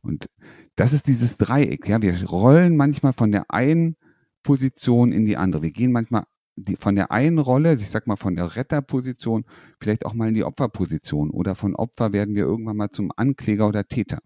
Und 0.00 0.28
das 0.76 0.92
ist 0.92 1.06
dieses 1.08 1.36
Dreieck, 1.36 1.88
ja, 1.88 2.02
wir 2.02 2.24
rollen 2.24 2.76
manchmal 2.76 3.12
von 3.12 3.32
der 3.32 3.50
einen 3.50 3.96
Position 4.42 5.10
in 5.12 5.26
die 5.26 5.36
andere. 5.36 5.62
Wir 5.62 5.72
gehen 5.72 5.90
manchmal 5.90 6.24
die, 6.56 6.76
von 6.76 6.96
der 6.96 7.10
einen 7.12 7.38
Rolle, 7.38 7.74
ich 7.74 7.90
sag 7.90 8.06
mal 8.06 8.16
von 8.16 8.34
der 8.34 8.56
Retterposition, 8.56 9.44
vielleicht 9.78 10.06
auch 10.06 10.14
mal 10.14 10.28
in 10.28 10.34
die 10.34 10.44
Opferposition 10.44 11.30
oder 11.30 11.54
von 11.54 11.74
Opfer 11.76 12.12
werden 12.12 12.34
wir 12.34 12.44
irgendwann 12.44 12.76
mal 12.76 12.90
zum 12.90 13.12
Ankläger 13.14 13.68
oder 13.68 13.86
Täter. 13.86 14.18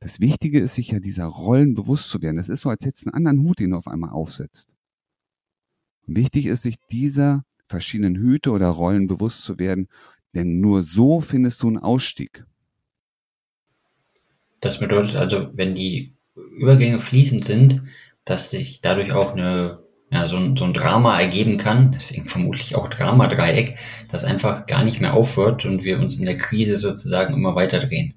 Das 0.00 0.20
Wichtige 0.20 0.60
ist, 0.60 0.74
sich 0.74 0.90
ja 0.90 1.00
dieser 1.00 1.26
Rollen 1.26 1.74
bewusst 1.74 2.10
zu 2.10 2.22
werden. 2.22 2.36
Das 2.36 2.48
ist 2.48 2.60
so, 2.60 2.70
als 2.70 2.84
hättest 2.84 3.06
du 3.06 3.10
einen 3.10 3.26
anderen 3.26 3.46
Hut, 3.46 3.58
den 3.58 3.70
du 3.70 3.76
auf 3.76 3.88
einmal 3.88 4.10
aufsetzt. 4.10 4.74
Wichtig 6.06 6.46
ist, 6.46 6.62
sich 6.62 6.76
dieser 6.90 7.44
verschiedenen 7.66 8.16
Hüte 8.16 8.50
oder 8.50 8.68
Rollen 8.68 9.06
bewusst 9.06 9.44
zu 9.44 9.58
werden, 9.58 9.88
denn 10.34 10.60
nur 10.60 10.82
so 10.82 11.20
findest 11.20 11.62
du 11.62 11.68
einen 11.68 11.78
Ausstieg. 11.78 12.44
Das 14.60 14.78
bedeutet 14.78 15.16
also, 15.16 15.50
wenn 15.54 15.74
die 15.74 16.14
Übergänge 16.34 17.00
fließend 17.00 17.44
sind, 17.44 17.82
dass 18.24 18.50
sich 18.50 18.80
dadurch 18.80 19.12
auch 19.12 19.34
eine 19.34 19.82
ja, 20.10 20.28
so, 20.28 20.36
ein, 20.36 20.56
so 20.56 20.64
ein 20.64 20.74
Drama 20.74 21.20
ergeben 21.20 21.56
kann, 21.56 21.92
deswegen 21.92 22.26
vermutlich 22.26 22.74
auch 22.74 22.88
Dramadreieck, 22.88 23.78
das 24.10 24.24
einfach 24.24 24.66
gar 24.66 24.84
nicht 24.84 25.00
mehr 25.00 25.14
aufhört 25.14 25.64
und 25.64 25.84
wir 25.84 26.00
uns 26.00 26.18
in 26.18 26.26
der 26.26 26.36
Krise 26.36 26.78
sozusagen 26.78 27.34
immer 27.34 27.54
weiter 27.54 27.78
drehen. 27.78 28.14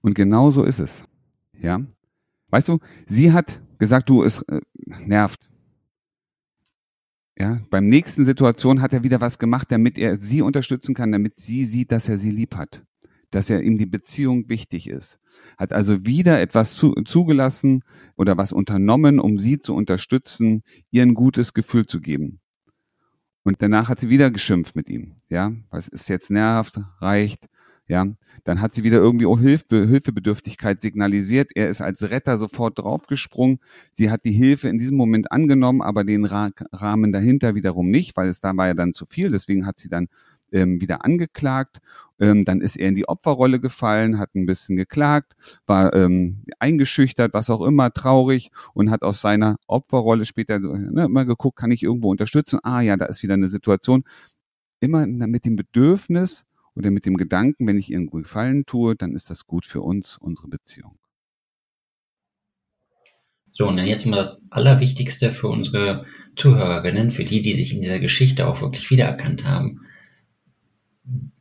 Und 0.00 0.14
genau 0.14 0.50
so 0.50 0.64
ist 0.64 0.80
es. 0.80 1.04
Ja. 1.60 1.80
Weißt 2.50 2.68
du, 2.68 2.78
sie 3.06 3.32
hat 3.32 3.60
gesagt, 3.78 4.08
du, 4.08 4.22
es 4.24 4.42
äh, 4.42 4.60
nervt. 5.04 5.40
Ja, 7.38 7.60
beim 7.70 7.86
nächsten 7.86 8.24
Situation 8.24 8.80
hat 8.80 8.92
er 8.92 9.02
wieder 9.02 9.20
was 9.20 9.38
gemacht, 9.38 9.70
damit 9.70 9.98
er 9.98 10.16
sie 10.16 10.42
unterstützen 10.42 10.94
kann, 10.94 11.12
damit 11.12 11.38
sie 11.38 11.64
sieht, 11.64 11.92
dass 11.92 12.08
er 12.08 12.16
sie 12.16 12.30
lieb 12.30 12.56
hat 12.56 12.82
dass 13.30 13.50
er 13.50 13.62
ihm 13.62 13.78
die 13.78 13.86
Beziehung 13.86 14.48
wichtig 14.48 14.88
ist. 14.88 15.18
Hat 15.58 15.72
also 15.72 16.06
wieder 16.06 16.40
etwas 16.40 16.74
zu, 16.74 16.92
zugelassen 17.04 17.82
oder 18.16 18.36
was 18.36 18.52
unternommen, 18.52 19.18
um 19.18 19.38
sie 19.38 19.58
zu 19.58 19.74
unterstützen, 19.74 20.62
ihr 20.90 21.02
ein 21.02 21.14
gutes 21.14 21.54
Gefühl 21.54 21.86
zu 21.86 22.00
geben. 22.00 22.40
Und 23.42 23.62
danach 23.62 23.88
hat 23.88 24.00
sie 24.00 24.08
wieder 24.08 24.30
geschimpft 24.30 24.74
mit 24.74 24.88
ihm. 24.88 25.14
Ja, 25.28 25.52
was 25.70 25.86
ist 25.86 26.08
jetzt 26.08 26.30
nervt, 26.30 26.80
reicht. 27.00 27.46
Ja, 27.88 28.04
dann 28.42 28.60
hat 28.60 28.74
sie 28.74 28.82
wieder 28.82 28.98
irgendwie 28.98 29.26
auch 29.26 29.38
Hilfe, 29.38 29.86
Hilfebedürftigkeit 29.86 30.82
signalisiert. 30.82 31.52
Er 31.54 31.68
ist 31.68 31.80
als 31.80 32.02
Retter 32.02 32.36
sofort 32.36 32.76
draufgesprungen. 32.78 33.60
Sie 33.92 34.10
hat 34.10 34.24
die 34.24 34.32
Hilfe 34.32 34.68
in 34.68 34.78
diesem 34.78 34.96
Moment 34.96 35.30
angenommen, 35.30 35.82
aber 35.82 36.02
den 36.02 36.24
Rahmen 36.24 37.12
dahinter 37.12 37.54
wiederum 37.54 37.88
nicht, 37.88 38.16
weil 38.16 38.28
es 38.28 38.40
da 38.40 38.56
war 38.56 38.66
ja 38.66 38.74
dann 38.74 38.92
zu 38.92 39.06
viel. 39.06 39.30
Deswegen 39.30 39.66
hat 39.66 39.78
sie 39.78 39.88
dann 39.88 40.08
ähm, 40.52 40.80
wieder 40.80 41.04
angeklagt. 41.04 41.78
Ähm, 42.18 42.44
dann 42.44 42.60
ist 42.60 42.76
er 42.76 42.88
in 42.88 42.94
die 42.94 43.08
Opferrolle 43.08 43.60
gefallen, 43.60 44.18
hat 44.18 44.34
ein 44.34 44.46
bisschen 44.46 44.76
geklagt, 44.76 45.34
war 45.66 45.92
ähm, 45.94 46.44
eingeschüchtert, 46.58 47.34
was 47.34 47.50
auch 47.50 47.60
immer, 47.60 47.92
traurig 47.92 48.50
und 48.72 48.90
hat 48.90 49.02
aus 49.02 49.20
seiner 49.20 49.56
Opferrolle 49.66 50.24
später 50.24 50.58
ne, 50.58 51.04
immer 51.04 51.24
geguckt, 51.26 51.58
kann 51.58 51.70
ich 51.70 51.82
irgendwo 51.82 52.10
unterstützen? 52.10 52.58
Ah 52.62 52.80
ja, 52.80 52.96
da 52.96 53.06
ist 53.06 53.22
wieder 53.22 53.34
eine 53.34 53.48
Situation. 53.48 54.04
Immer 54.80 55.06
mit 55.06 55.44
dem 55.44 55.56
Bedürfnis 55.56 56.44
oder 56.74 56.90
mit 56.90 57.06
dem 57.06 57.16
Gedanken, 57.16 57.66
wenn 57.66 57.78
ich 57.78 57.94
einen 57.94 58.08
Gefallen 58.08 58.66
tue, 58.66 58.94
dann 58.96 59.14
ist 59.14 59.30
das 59.30 59.46
gut 59.46 59.66
für 59.66 59.82
uns, 59.82 60.16
unsere 60.18 60.48
Beziehung. 60.48 60.98
So, 63.52 63.68
und 63.68 63.78
dann 63.78 63.86
jetzt 63.86 64.04
mal 64.04 64.16
das 64.16 64.42
Allerwichtigste 64.50 65.32
für 65.32 65.48
unsere 65.48 66.04
Zuhörerinnen, 66.36 67.10
für 67.10 67.24
die, 67.24 67.40
die 67.40 67.54
sich 67.54 67.74
in 67.74 67.80
dieser 67.80 67.98
Geschichte 67.98 68.46
auch 68.46 68.60
wirklich 68.60 68.90
wiedererkannt 68.90 69.46
haben. 69.46 69.85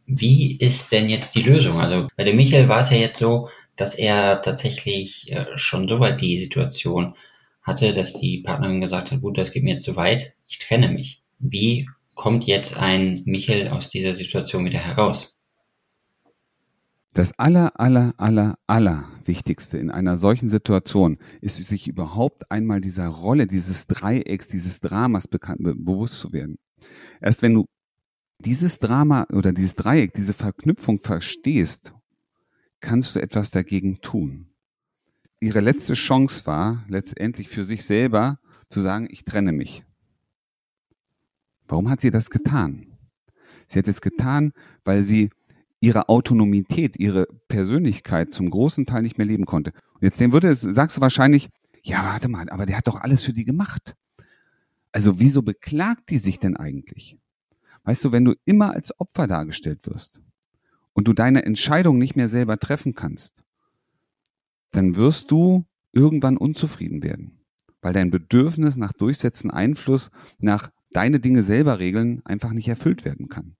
Wie 0.05 0.57
ist 0.57 0.91
denn 0.91 1.09
jetzt 1.09 1.35
die 1.35 1.41
Lösung? 1.41 1.79
Also 1.79 2.07
bei 2.15 2.23
dem 2.23 2.35
Michael 2.35 2.69
war 2.69 2.79
es 2.79 2.89
ja 2.89 2.97
jetzt 2.97 3.19
so, 3.19 3.49
dass 3.75 3.95
er 3.95 4.41
tatsächlich 4.41 5.31
äh, 5.31 5.45
schon 5.55 5.87
so 5.87 5.99
weit 5.99 6.21
die 6.21 6.41
Situation 6.41 7.15
hatte, 7.61 7.93
dass 7.93 8.13
die 8.19 8.41
Partnerin 8.41 8.81
gesagt 8.81 9.11
hat, 9.11 9.21
gut, 9.21 9.37
das 9.37 9.51
geht 9.51 9.63
mir 9.63 9.71
jetzt 9.71 9.83
zu 9.83 9.95
weit, 9.95 10.35
ich 10.47 10.59
trenne 10.59 10.89
mich. 10.89 11.23
Wie 11.39 11.87
kommt 12.13 12.45
jetzt 12.45 12.77
ein 12.77 13.23
Michael 13.25 13.69
aus 13.69 13.89
dieser 13.89 14.15
Situation 14.15 14.65
wieder 14.65 14.79
heraus? 14.79 15.35
Das 17.13 17.37
aller, 17.39 17.79
aller, 17.79 18.13
aller, 18.17 18.57
aller 18.67 19.05
Wichtigste 19.23 19.77
in 19.77 19.89
einer 19.89 20.17
solchen 20.17 20.49
Situation 20.49 21.17
ist, 21.39 21.55
sich 21.55 21.87
überhaupt 21.87 22.51
einmal 22.51 22.81
dieser 22.81 23.07
Rolle, 23.07 23.47
dieses 23.47 23.87
Dreiecks, 23.87 24.47
dieses 24.49 24.81
Dramas 24.81 25.27
bekannt, 25.27 25.61
bewusst 25.63 26.19
zu 26.19 26.33
werden. 26.33 26.57
Erst 27.21 27.41
wenn 27.41 27.53
du 27.53 27.65
dieses 28.39 28.79
Drama 28.79 29.27
oder 29.31 29.53
dieses 29.53 29.75
Dreieck, 29.75 30.13
diese 30.13 30.33
Verknüpfung 30.33 30.99
verstehst, 30.99 31.93
kannst 32.81 33.15
du 33.15 33.19
etwas 33.19 33.51
dagegen 33.51 34.01
tun. 34.01 34.49
Ihre 35.39 35.59
letzte 35.59 35.93
Chance 35.93 36.45
war 36.45 36.85
letztendlich 36.87 37.49
für 37.49 37.65
sich 37.65 37.83
selber 37.83 38.39
zu 38.69 38.81
sagen, 38.81 39.07
ich 39.09 39.25
trenne 39.25 39.51
mich. 39.51 39.83
Warum 41.67 41.89
hat 41.89 42.01
sie 42.01 42.11
das 42.11 42.29
getan? 42.29 42.97
Sie 43.67 43.79
hat 43.79 43.87
es 43.87 44.01
getan, 44.01 44.53
weil 44.83 45.03
sie 45.03 45.29
ihre 45.79 46.09
Autonomität, 46.09 46.97
ihre 46.97 47.27
Persönlichkeit 47.47 48.31
zum 48.31 48.49
großen 48.49 48.85
Teil 48.85 49.01
nicht 49.01 49.17
mehr 49.17 49.27
leben 49.27 49.45
konnte. 49.45 49.71
Und 49.93 50.03
jetzt 50.03 50.19
würde, 50.19 50.55
sagst 50.55 50.97
du 50.97 51.01
wahrscheinlich, 51.01 51.49
ja, 51.83 52.03
warte 52.03 52.27
mal, 52.27 52.49
aber 52.49 52.65
der 52.65 52.77
hat 52.77 52.87
doch 52.87 52.99
alles 52.99 53.23
für 53.23 53.33
die 53.33 53.45
gemacht. 53.45 53.95
Also 54.91 55.19
wieso 55.19 55.41
beklagt 55.41 56.09
die 56.09 56.17
sich 56.17 56.39
denn 56.39 56.55
eigentlich? 56.57 57.17
Weißt 57.85 58.03
du, 58.03 58.11
wenn 58.11 58.25
du 58.25 58.33
immer 58.45 58.73
als 58.73 58.99
Opfer 58.99 59.27
dargestellt 59.27 59.85
wirst 59.85 60.19
und 60.93 61.07
du 61.07 61.13
deine 61.13 61.45
Entscheidung 61.45 61.99
nicht 61.99 62.15
mehr 62.15 62.27
selber 62.27 62.59
treffen 62.59 62.95
kannst, 62.95 63.43
dann 64.71 64.95
wirst 64.95 65.31
du 65.31 65.65
irgendwann 65.93 66.35
unzufrieden 66.35 67.03
werden, 67.03 67.39
weil 67.81 67.93
dein 67.93 68.09
Bedürfnis 68.09 68.75
nach 68.75 68.91
Durchsetzen, 68.91 69.51
Einfluss, 69.51 70.09
nach 70.39 70.71
deine 70.91 71.19
Dinge 71.19 71.43
selber 71.43 71.79
regeln 71.79 72.25
einfach 72.25 72.53
nicht 72.53 72.67
erfüllt 72.67 73.05
werden 73.05 73.29
kann. 73.29 73.55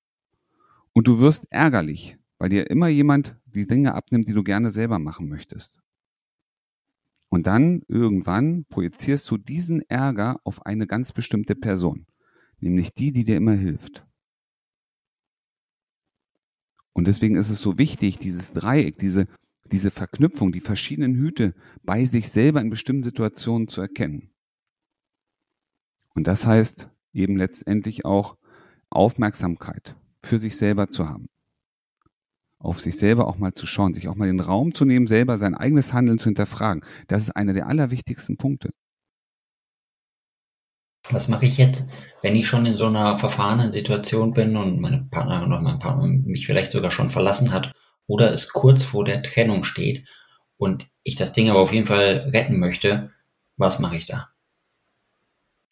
Und 0.91 1.08
du 1.08 1.20
wirst 1.20 1.46
ärgerlich, 1.51 2.17
weil 2.39 2.50
dir 2.50 2.70
immer 2.70 2.88
jemand 2.88 3.38
die 3.46 3.67
Dinge 3.67 3.94
abnimmt, 3.94 4.27
die 4.27 4.34
du 4.34 4.44
gerne 4.44 4.72
selber 4.72 4.98
machen 4.98 5.29
möchtest. 5.29 5.82
Und 7.29 7.48
dann 7.48 7.84
irgendwann 7.88 8.65
projizierst 8.65 9.29
du 9.29 9.38
diesen 9.38 9.82
Ärger 9.89 10.39
auf 10.44 10.65
eine 10.65 10.88
ganz 10.88 11.12
bestimmte 11.12 11.55
Person, 11.55 12.08
nämlich 12.60 12.94
die, 12.94 13.12
die 13.12 13.24
dir 13.24 13.38
immer 13.38 13.53
hilft. 13.53 14.05
Und 16.96 17.08
deswegen 17.08 17.36
ist 17.36 17.50
es 17.50 17.60
so 17.60 17.78
wichtig, 17.78 18.20
dieses 18.20 18.54
Dreieck, 18.54 18.98
diese, 18.98 19.28
diese 19.70 19.92
Verknüpfung, 19.92 20.54
die 20.54 20.62
verschiedenen 20.62 21.16
Hüte 21.16 21.54
bei 21.84 22.06
sich 22.06 22.30
selber 22.30 22.62
in 22.62 22.70
bestimmten 22.70 23.04
Situationen 23.04 23.68
zu 23.68 23.82
erkennen. 23.82 24.30
Und 26.14 26.25
das 26.28 26.48
heißt 26.48 26.88
eben 27.12 27.36
letztendlich 27.36 28.06
auch 28.06 28.38
Aufmerksamkeit 28.90 29.98
für 30.22 30.40
sich 30.40 30.56
selber 30.56 30.88
zu 30.88 31.10
haben. 31.10 31.28
Auf 32.60 32.80
sich 32.80 32.98
selber 32.98 33.28
auch 33.28 33.38
mal 33.38 33.54
zu 33.54 33.68
schauen, 33.68 33.94
sich 33.94 34.08
auch 34.08 34.16
mal 34.16 34.28
den 34.28 34.40
Raum 34.40 34.74
zu 34.74 34.86
nehmen, 34.86 35.06
selber 35.06 35.38
sein 35.38 35.54
eigenes 35.54 35.92
Handeln 35.92 36.18
zu 36.18 36.25
hinterfragen. 36.25 36.82
Das 37.08 37.24
ist 37.24 37.36
einer 37.36 37.54
der 37.54 37.68
allerwichtigsten 37.68 38.38
Punkte. 38.38 38.72
Was 41.12 41.27
mache 41.27 41.45
ich 41.45 41.57
jetzt, 41.57 41.88
wenn 42.21 42.35
ich 42.35 42.47
schon 42.47 42.65
in 42.65 42.77
so 42.77 42.88
einer 42.88 43.19
verfahrenen 43.19 43.71
Situation 43.71 44.33
bin 44.33 44.57
und 44.57 44.79
meine 44.79 45.07
Partnerin 45.12 45.51
oder 45.51 45.62
mein 45.62 45.79
Partner 45.79 46.07
mich 46.07 46.45
vielleicht 46.45 46.71
sogar 46.71 46.91
schon 46.91 47.09
verlassen 47.09 47.51
hat 47.51 47.71
oder 48.07 48.33
es 48.33 48.50
kurz 48.50 48.83
vor 48.83 49.05
der 49.05 49.21
Trennung 49.21 49.63
steht 49.63 50.05
und 50.57 50.88
ich 51.03 51.15
das 51.15 51.33
Ding 51.33 51.50
aber 51.50 51.59
auf 51.59 51.74
jeden 51.74 51.85
Fall 51.85 52.29
retten 52.33 52.59
möchte, 52.59 53.12
was 53.57 53.79
mache 53.79 53.97
ich 53.97 54.07
da? 54.07 54.29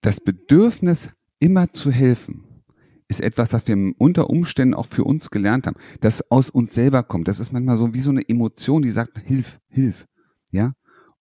Das 0.01 0.19
Bedürfnis, 0.19 1.09
immer 1.39 1.69
zu 1.69 1.91
helfen, 1.91 2.63
ist 3.07 3.21
etwas, 3.21 3.49
das 3.49 3.67
wir 3.67 3.93
unter 3.97 4.29
Umständen 4.29 4.73
auch 4.73 4.85
für 4.85 5.03
uns 5.03 5.29
gelernt 5.29 5.67
haben, 5.67 5.77
das 6.01 6.29
aus 6.31 6.49
uns 6.49 6.73
selber 6.73 7.03
kommt. 7.03 7.27
Das 7.27 7.39
ist 7.39 7.51
manchmal 7.51 7.77
so 7.77 7.93
wie 7.93 7.99
so 7.99 8.09
eine 8.09 8.27
Emotion, 8.27 8.81
die 8.81 8.91
sagt, 8.91 9.19
hilf, 9.19 9.59
hilf. 9.69 10.05
Ja? 10.51 10.73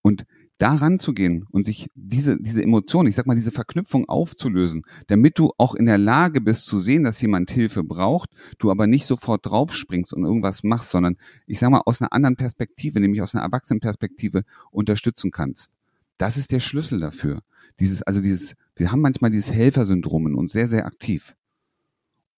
Und 0.02 0.25
da 0.62 0.76
ranzugehen 0.76 1.45
und 1.50 1.66
sich 1.66 1.90
diese, 1.97 2.40
diese 2.40 2.62
Emotion, 2.62 3.09
ich 3.09 3.16
sag 3.16 3.26
mal, 3.26 3.35
diese 3.35 3.50
Verknüpfung 3.50 4.09
aufzulösen, 4.09 4.83
damit 5.09 5.37
du 5.40 5.50
auch 5.59 5.75
in 5.75 5.87
der 5.87 5.99
Lage 5.99 6.40
bist 6.40 6.66
zu 6.66 6.78
sehen, 6.78 7.02
dass 7.02 7.21
jemand 7.21 7.50
Hilfe 7.50 7.83
braucht, 7.83 8.31
du 8.59 8.71
aber 8.71 8.87
nicht 8.87 9.07
sofort 9.07 9.45
draufspringst 9.45 10.12
und 10.12 10.25
irgendwas 10.25 10.62
machst, 10.62 10.90
sondern 10.90 11.16
ich 11.49 11.59
sag 11.59 11.71
mal, 11.71 11.83
aus 11.85 12.00
einer 12.00 12.12
anderen 12.12 12.37
Perspektive, 12.37 13.00
nämlich 13.00 13.23
aus 13.23 13.35
einer 13.35 13.42
Erwachsenenperspektive 13.42 14.45
unterstützen 14.71 15.33
kannst. 15.33 15.75
Das 16.16 16.37
ist 16.37 16.52
der 16.52 16.61
Schlüssel 16.61 17.00
dafür. 17.00 17.40
Dieses, 17.81 18.02
also 18.04 18.21
dieses, 18.21 18.54
wir 18.76 18.92
haben 18.92 19.00
manchmal 19.00 19.33
dieses 19.33 19.52
Helfersyndrom 19.52 20.28
in 20.28 20.35
uns 20.37 20.52
sehr, 20.52 20.69
sehr 20.69 20.87
aktiv. 20.87 21.35